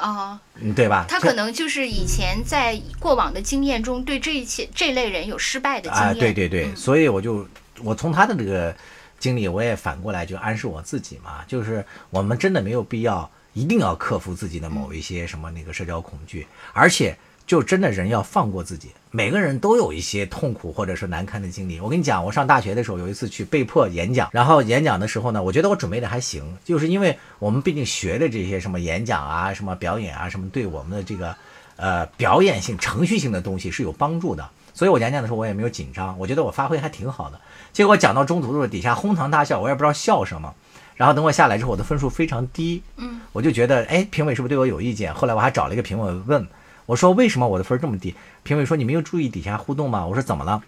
[0.00, 1.04] 哦，嗯，对吧？
[1.08, 6.18] 他可能就是以前在过往的经验中，对这一些这类人有失败的经啊，验。
[6.18, 7.46] 对对对，嗯所以我就
[7.82, 8.74] 我从他的这个
[9.18, 17.16] 经历，我也反过来就暗示我自己嘛，就是我们真的没有必要一定要克服自己的某一些什么那个社交恐惧，而且
[17.50, 18.90] 就真的人要放过自己。
[19.10, 21.80] 每个人都有一些痛苦或者是难堪的经历。
[21.80, 31.34] 我跟你讲，我上大学的时候有一次去被迫演讲，然后演讲的时候呢，我觉得我准备的还行，就是因为我们毕竟学的这些什么演讲啊、什么表演啊、什么，对我们的这个
[31.74, 34.48] 呃表演性、程序性的东西是有帮助的。
[34.72, 37.40] 所以我演讲的时候我也没有紧张，我觉得我发挥还挺好的。
[37.72, 40.54] 结果讲到中途的时候，底下哄堂大笑，我也不知道笑什么。
[40.94, 45.12] 然后等我下来之后，我的分数非常低，嗯，我就觉得，哎，评委是不是对我有意见？
[45.12, 46.46] 后来我还找了一个评委问，
[46.90, 48.16] 我说为什么我的分儿这么低？
[48.42, 50.04] 评委说你没有注意底下互动吗？
[50.06, 50.60] 我说怎么了？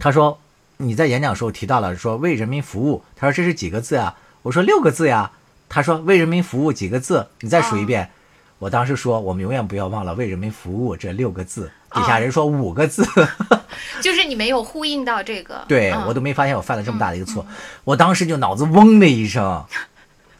[0.00, 0.40] 他说
[0.78, 4.16] 你在演讲时候提到了说为人民服务，他说这是几个字啊？
[4.42, 5.30] 我说六个字呀。
[5.68, 7.28] 他说为人民服务几个字？
[7.40, 8.10] 你再数一遍。
[8.58, 11.70] 我当时说我们永远不要忘了为人民服务这六个字。
[11.92, 13.06] 底下人说五个字。
[14.02, 15.64] 就是你没有呼应到这个。
[15.68, 17.46] 对、嗯我都没发现我犯了这么大的一个错，
[17.84, 19.64] 我当时就脑子嗡的一声，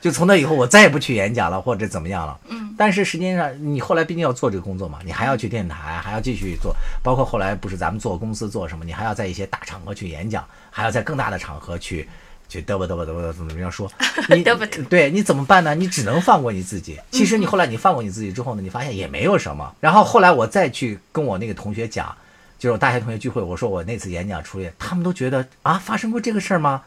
[0.05, 2.39] 就从那以后我再也不去演讲了或者怎么样了。
[2.51, 12.07] 嗯，但是实际上你后来毕竟要做这个工作嘛，你还要去电台，还要继续做，包括后来不是咱们做公司做什么，你还要在一些大场合去演讲，还要在更大的场合去。
[12.47, 13.91] 去嘚啵嘚啵嘚啵怎么怎么样说？
[14.29, 14.45] 你
[14.91, 15.75] 对，你怎么办呢？
[15.75, 17.01] 你只能放过你自己。
[17.11, 19.75] 其实你后来你放过你自己之后呢，你发现也没有什么。
[19.81, 22.15] 然后后来我再去跟我那个同学讲，
[22.59, 26.83] 就是我大学同学聚会，我说我那次演讲出去，他们都觉得啊，发生过这个事儿吗？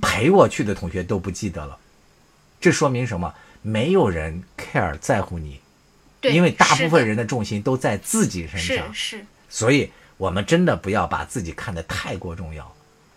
[0.00, 1.76] 陪我去的同学都不记得了，
[2.62, 3.34] 这说明什么？
[3.60, 5.60] 没有人 care 在乎你，
[6.22, 12.72] 因为大部分人的重心都在自己身是上，是，所以我们真的不要把自己看得太过重要。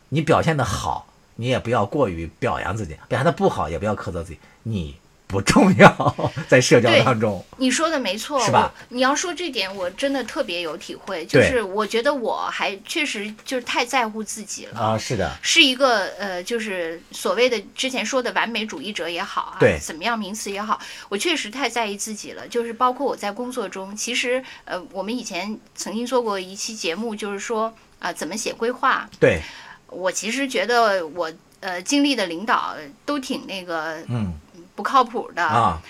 [0.10, 4.40] 你表现的好，你也不要过于表扬自己；表现的不好，也不要苛责自己。
[4.64, 4.98] 你
[5.36, 7.44] 不重要，在社交当中。
[7.58, 14.80] 你说的没错，是吧你要说这点，我真的特别有体会，就是我觉得我还确实就是太在乎自己了。
[14.80, 22.48] 啊，是的，是一个呃，就是所谓的之前说的完美主义者也好啊，对怎么样名词也好，我确实太在意自己了。
[22.48, 29.10] 就是包括我在工作中，其实呃，我们以前曾经做过一期节目，就是说啊、怎么写规划。
[29.20, 29.42] 对，
[29.88, 34.34] 我其实觉得我呃经历的领导都挺那个嗯，
[34.76, 35.44] 不靠谱的。
[35.44, 35.82] 啊，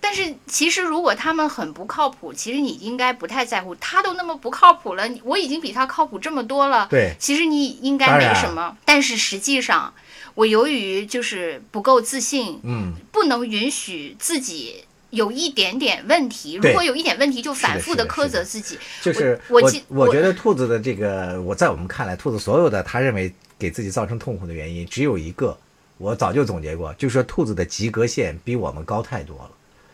[0.00, 3.74] 但是其实如果他们很不靠谱，其实你应该不太在乎。
[3.76, 6.86] 他都那么不靠谱了，我已经比他靠谱这么多了。
[6.88, 8.76] 对其实你应该没什么。
[8.84, 9.92] 但是实际上，
[10.34, 16.54] 我由于就是不够自信，嗯，不能允许自己有一点点问题。
[16.54, 18.78] 如果有一点问题，就反复的苛责自己。
[19.02, 25.58] 就是我记我我觉得兔子的这个，我在我们看来，兔子所有的他认为给自己造成痛苦的原因只有一个，
[25.98, 29.50] 我早就总结过，就是说兔子的及格线比我们高太多了，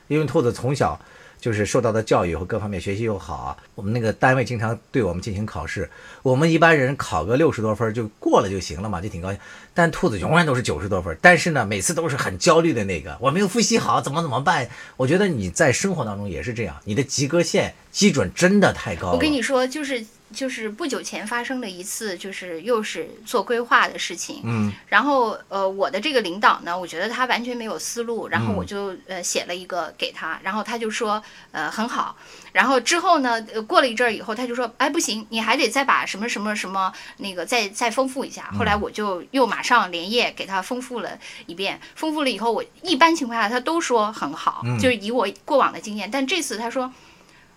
[0.09, 1.01] 因为兔子从小。
[1.43, 5.91] 就是受到的教育和各方面学习又好啊，我们那个单位经常对我们进行考试，
[6.23, 9.41] 我们一般人考个六十多分就过了就行了嘛，就挺高兴。
[9.75, 14.69] 但兔子永远都是九十多分，但是呢，每次都是很焦虑的那个，我没有复习好，怎么怎么办？
[14.97, 19.15] 我觉得你在生活当中也是这样，你的及格线基准真的太高了。
[19.15, 24.41] 我跟你说，就是就是不久前发生的一次，就是又是做规划的事情。
[24.45, 31.23] 嗯然后呃，我的这个领导呢，我觉得他完全没有思路，然后嗯我就呃写了一个给他，然后他就说
[31.53, 32.17] 呃很好。
[32.53, 38.51] 然后之后呢，呃过了一阵儿以后，他就说，哎不行，你还得再把什么什么什么那个再再丰富一下。
[38.59, 46.93] 后来我就又马上连夜给他丰富了一遍，丰富了以后，我一般情况下他都说很好，嗯就是以我过往的经验，但这次他说，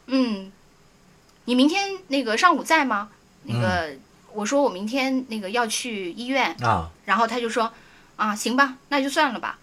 [0.08, 0.52] 嗯，
[1.46, 3.10] 你明天那个上午在吗？
[3.44, 3.90] 那个、
[4.34, 7.72] 我说我明天那个要去医院，啊，然后他就说
[8.18, 9.60] ：“啊，行吧，那就算了吧。”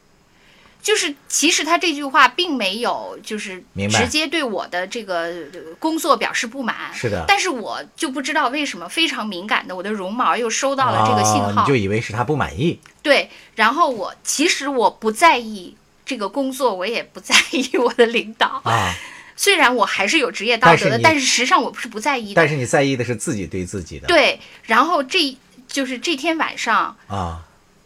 [0.82, 18.92] 就是其实他这句话并没有就是直接对我的这个呃工作表示不满，是的，但是我就不知道为什么非常敏感的我的绒毛又收到了这个信哦号，你就以为是他不满意，对，然后我其实我不在意这个工作，我也不在意我的领导，啊，
[19.36, 22.48] 虽然我还是有职业道德的，但是实际上我是不在意的但。
[22.48, 26.96] 是你在意的是自己对自己的，对，然后这就是这天晚上。
[27.06, 27.42] 啊，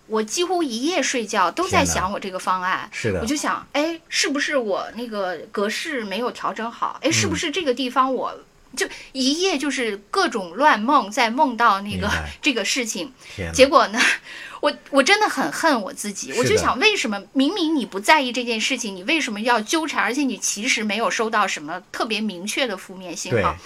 [0.09, 6.99] 我几乎一夜睡觉都在想我这个方案，是的我就想，哎，是不是我那个格式没有调整好？
[7.03, 8.39] 哎，嗯是不是这个地方我
[8.77, 12.11] 就一夜就是各种乱梦，在梦到那个
[12.43, 14.01] 这个事情，天，结果呢，
[14.67, 20.03] 我我真的很恨我自己，我就想，为什么明明你不在意这件事情，你为什么要纠缠？
[20.03, 23.57] 而且你其实没有收到什么特别明确的负面信，号。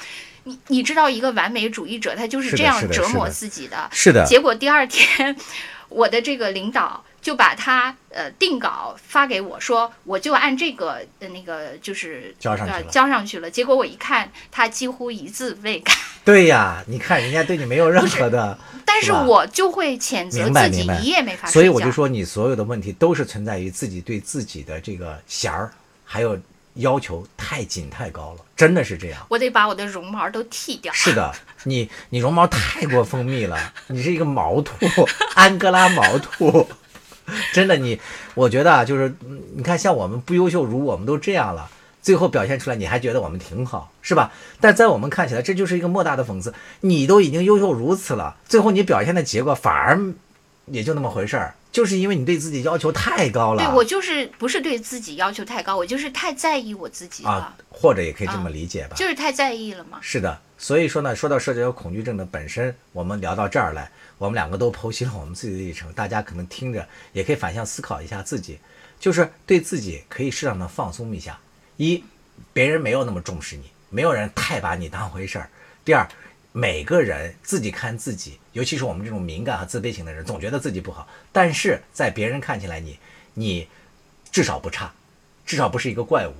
[0.45, 3.89] 你你知道，一个完美主义者他就是这样折磨是的自己的。
[3.93, 5.35] 是的，结果第二天，
[5.89, 13.51] 我的这个领导就把他呃定稿发给我说，我就按这个呃那个就是呃交上去了交上去了。
[13.51, 15.93] 结果我一看，他几乎一字未改，
[16.25, 21.53] 对呀，你看人家对你没有任何的，但是我就会谴责自己一夜没法睡觉。
[21.53, 25.71] 所以我就说你所有的问题都是存在于自己对自己的这个弦儿
[26.05, 26.39] 还有
[26.75, 29.27] 要求太紧太高了，真的是这样。
[29.29, 30.93] 我得把我的绒毛都剃掉。
[30.93, 34.75] 是的， 你你绒毛太过锋密了，你是一个毛兔，
[35.35, 36.67] 安哥拉毛兔，
[37.53, 38.01] 真的你，
[38.35, 41.71] 我觉得啊，就是嗯你看，像我们不优秀如我们都这样了，
[42.03, 44.33] 最后表现出来，你还觉得我们挺好，是吧？
[44.61, 46.53] 但在我们看起来，这就是一个莫大的讽刺。
[46.81, 49.99] 你都已经优秀如此了，最后你表现的结果反而
[50.67, 53.65] 也就那么回事儿，就是因为你对自己要求太高了。
[53.65, 58.95] 对我就是不是对自己要求太高，我就是太在意我自己了，啊，或者也可以这么理解吧。
[58.97, 59.99] 就是太在意了嘛。
[60.01, 63.91] 是的，所以说呢，说到社交恐惧症的本身，我们聊到这儿来，
[64.21, 68.59] 我们两个都剖析了我们自己的历程，大家可能听着也可以反向思考一下自己，
[68.99, 71.41] 就是对自己可以适当的放松一下。
[71.79, 72.05] 一，
[72.53, 75.49] 别人没有那么重视你，没有人太把你当回事儿。
[75.87, 76.07] 第二，
[76.53, 82.99] 每个人自己看自己，尤其是我们这种敏感和自卑型的人，总觉得自己不好，但是在别人看起来你，
[83.33, 83.67] 你
[84.31, 84.93] 至少不差，
[85.47, 86.35] 至少不是一个怪物。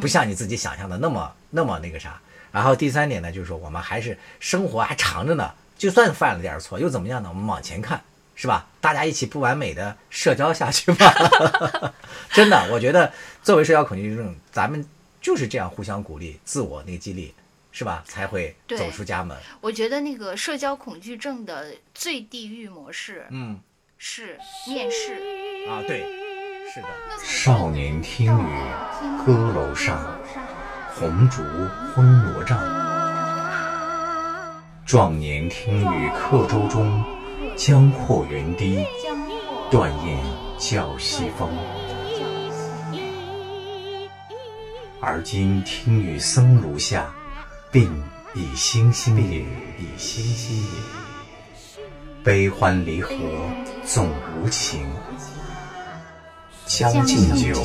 [0.00, 2.20] 不像你自己想象的那么那么那个啥。
[2.52, 7.30] 然后第三点呢，就是说我们还是生活还长着呢，就算犯了点错又怎么样呢？
[7.30, 8.02] 我们往前看，
[8.36, 8.66] 是吧？
[8.82, 11.14] 大家一起不完美的社交下去吧。
[12.32, 13.10] 真的，我觉得
[13.42, 14.86] 作为社交恐惧症，咱们
[15.22, 17.32] 就是这样互相鼓励、自我那个激励，
[17.72, 18.04] 是吧？
[18.06, 19.34] 才会走出家门。
[19.62, 23.58] 我觉得那个社交恐惧症的最地狱模式嗯
[23.96, 25.14] 是面试。
[25.66, 26.04] 啊，对，
[26.74, 26.88] 是的。
[27.24, 30.20] 少年听雨歌楼上，
[30.94, 31.42] 红烛
[31.94, 32.79] 昏罗帐。
[34.90, 37.04] 壮年听雨客舟中，
[37.54, 38.84] 江阔云低，
[39.70, 40.18] 断雁
[40.58, 41.48] 叫西风。
[45.00, 47.08] 而今听雨僧庐下，
[47.70, 47.88] 鬓
[48.34, 49.42] 已星星也，
[49.78, 50.68] 已星星也。
[52.24, 53.14] 悲欢离合
[53.84, 54.10] 总
[54.42, 54.84] 无情，
[56.66, 57.62] 将进酒，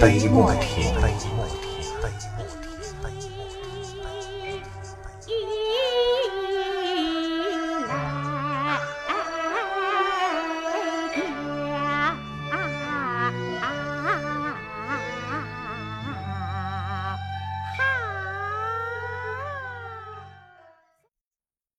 [0.00, 0.94] 杯莫停。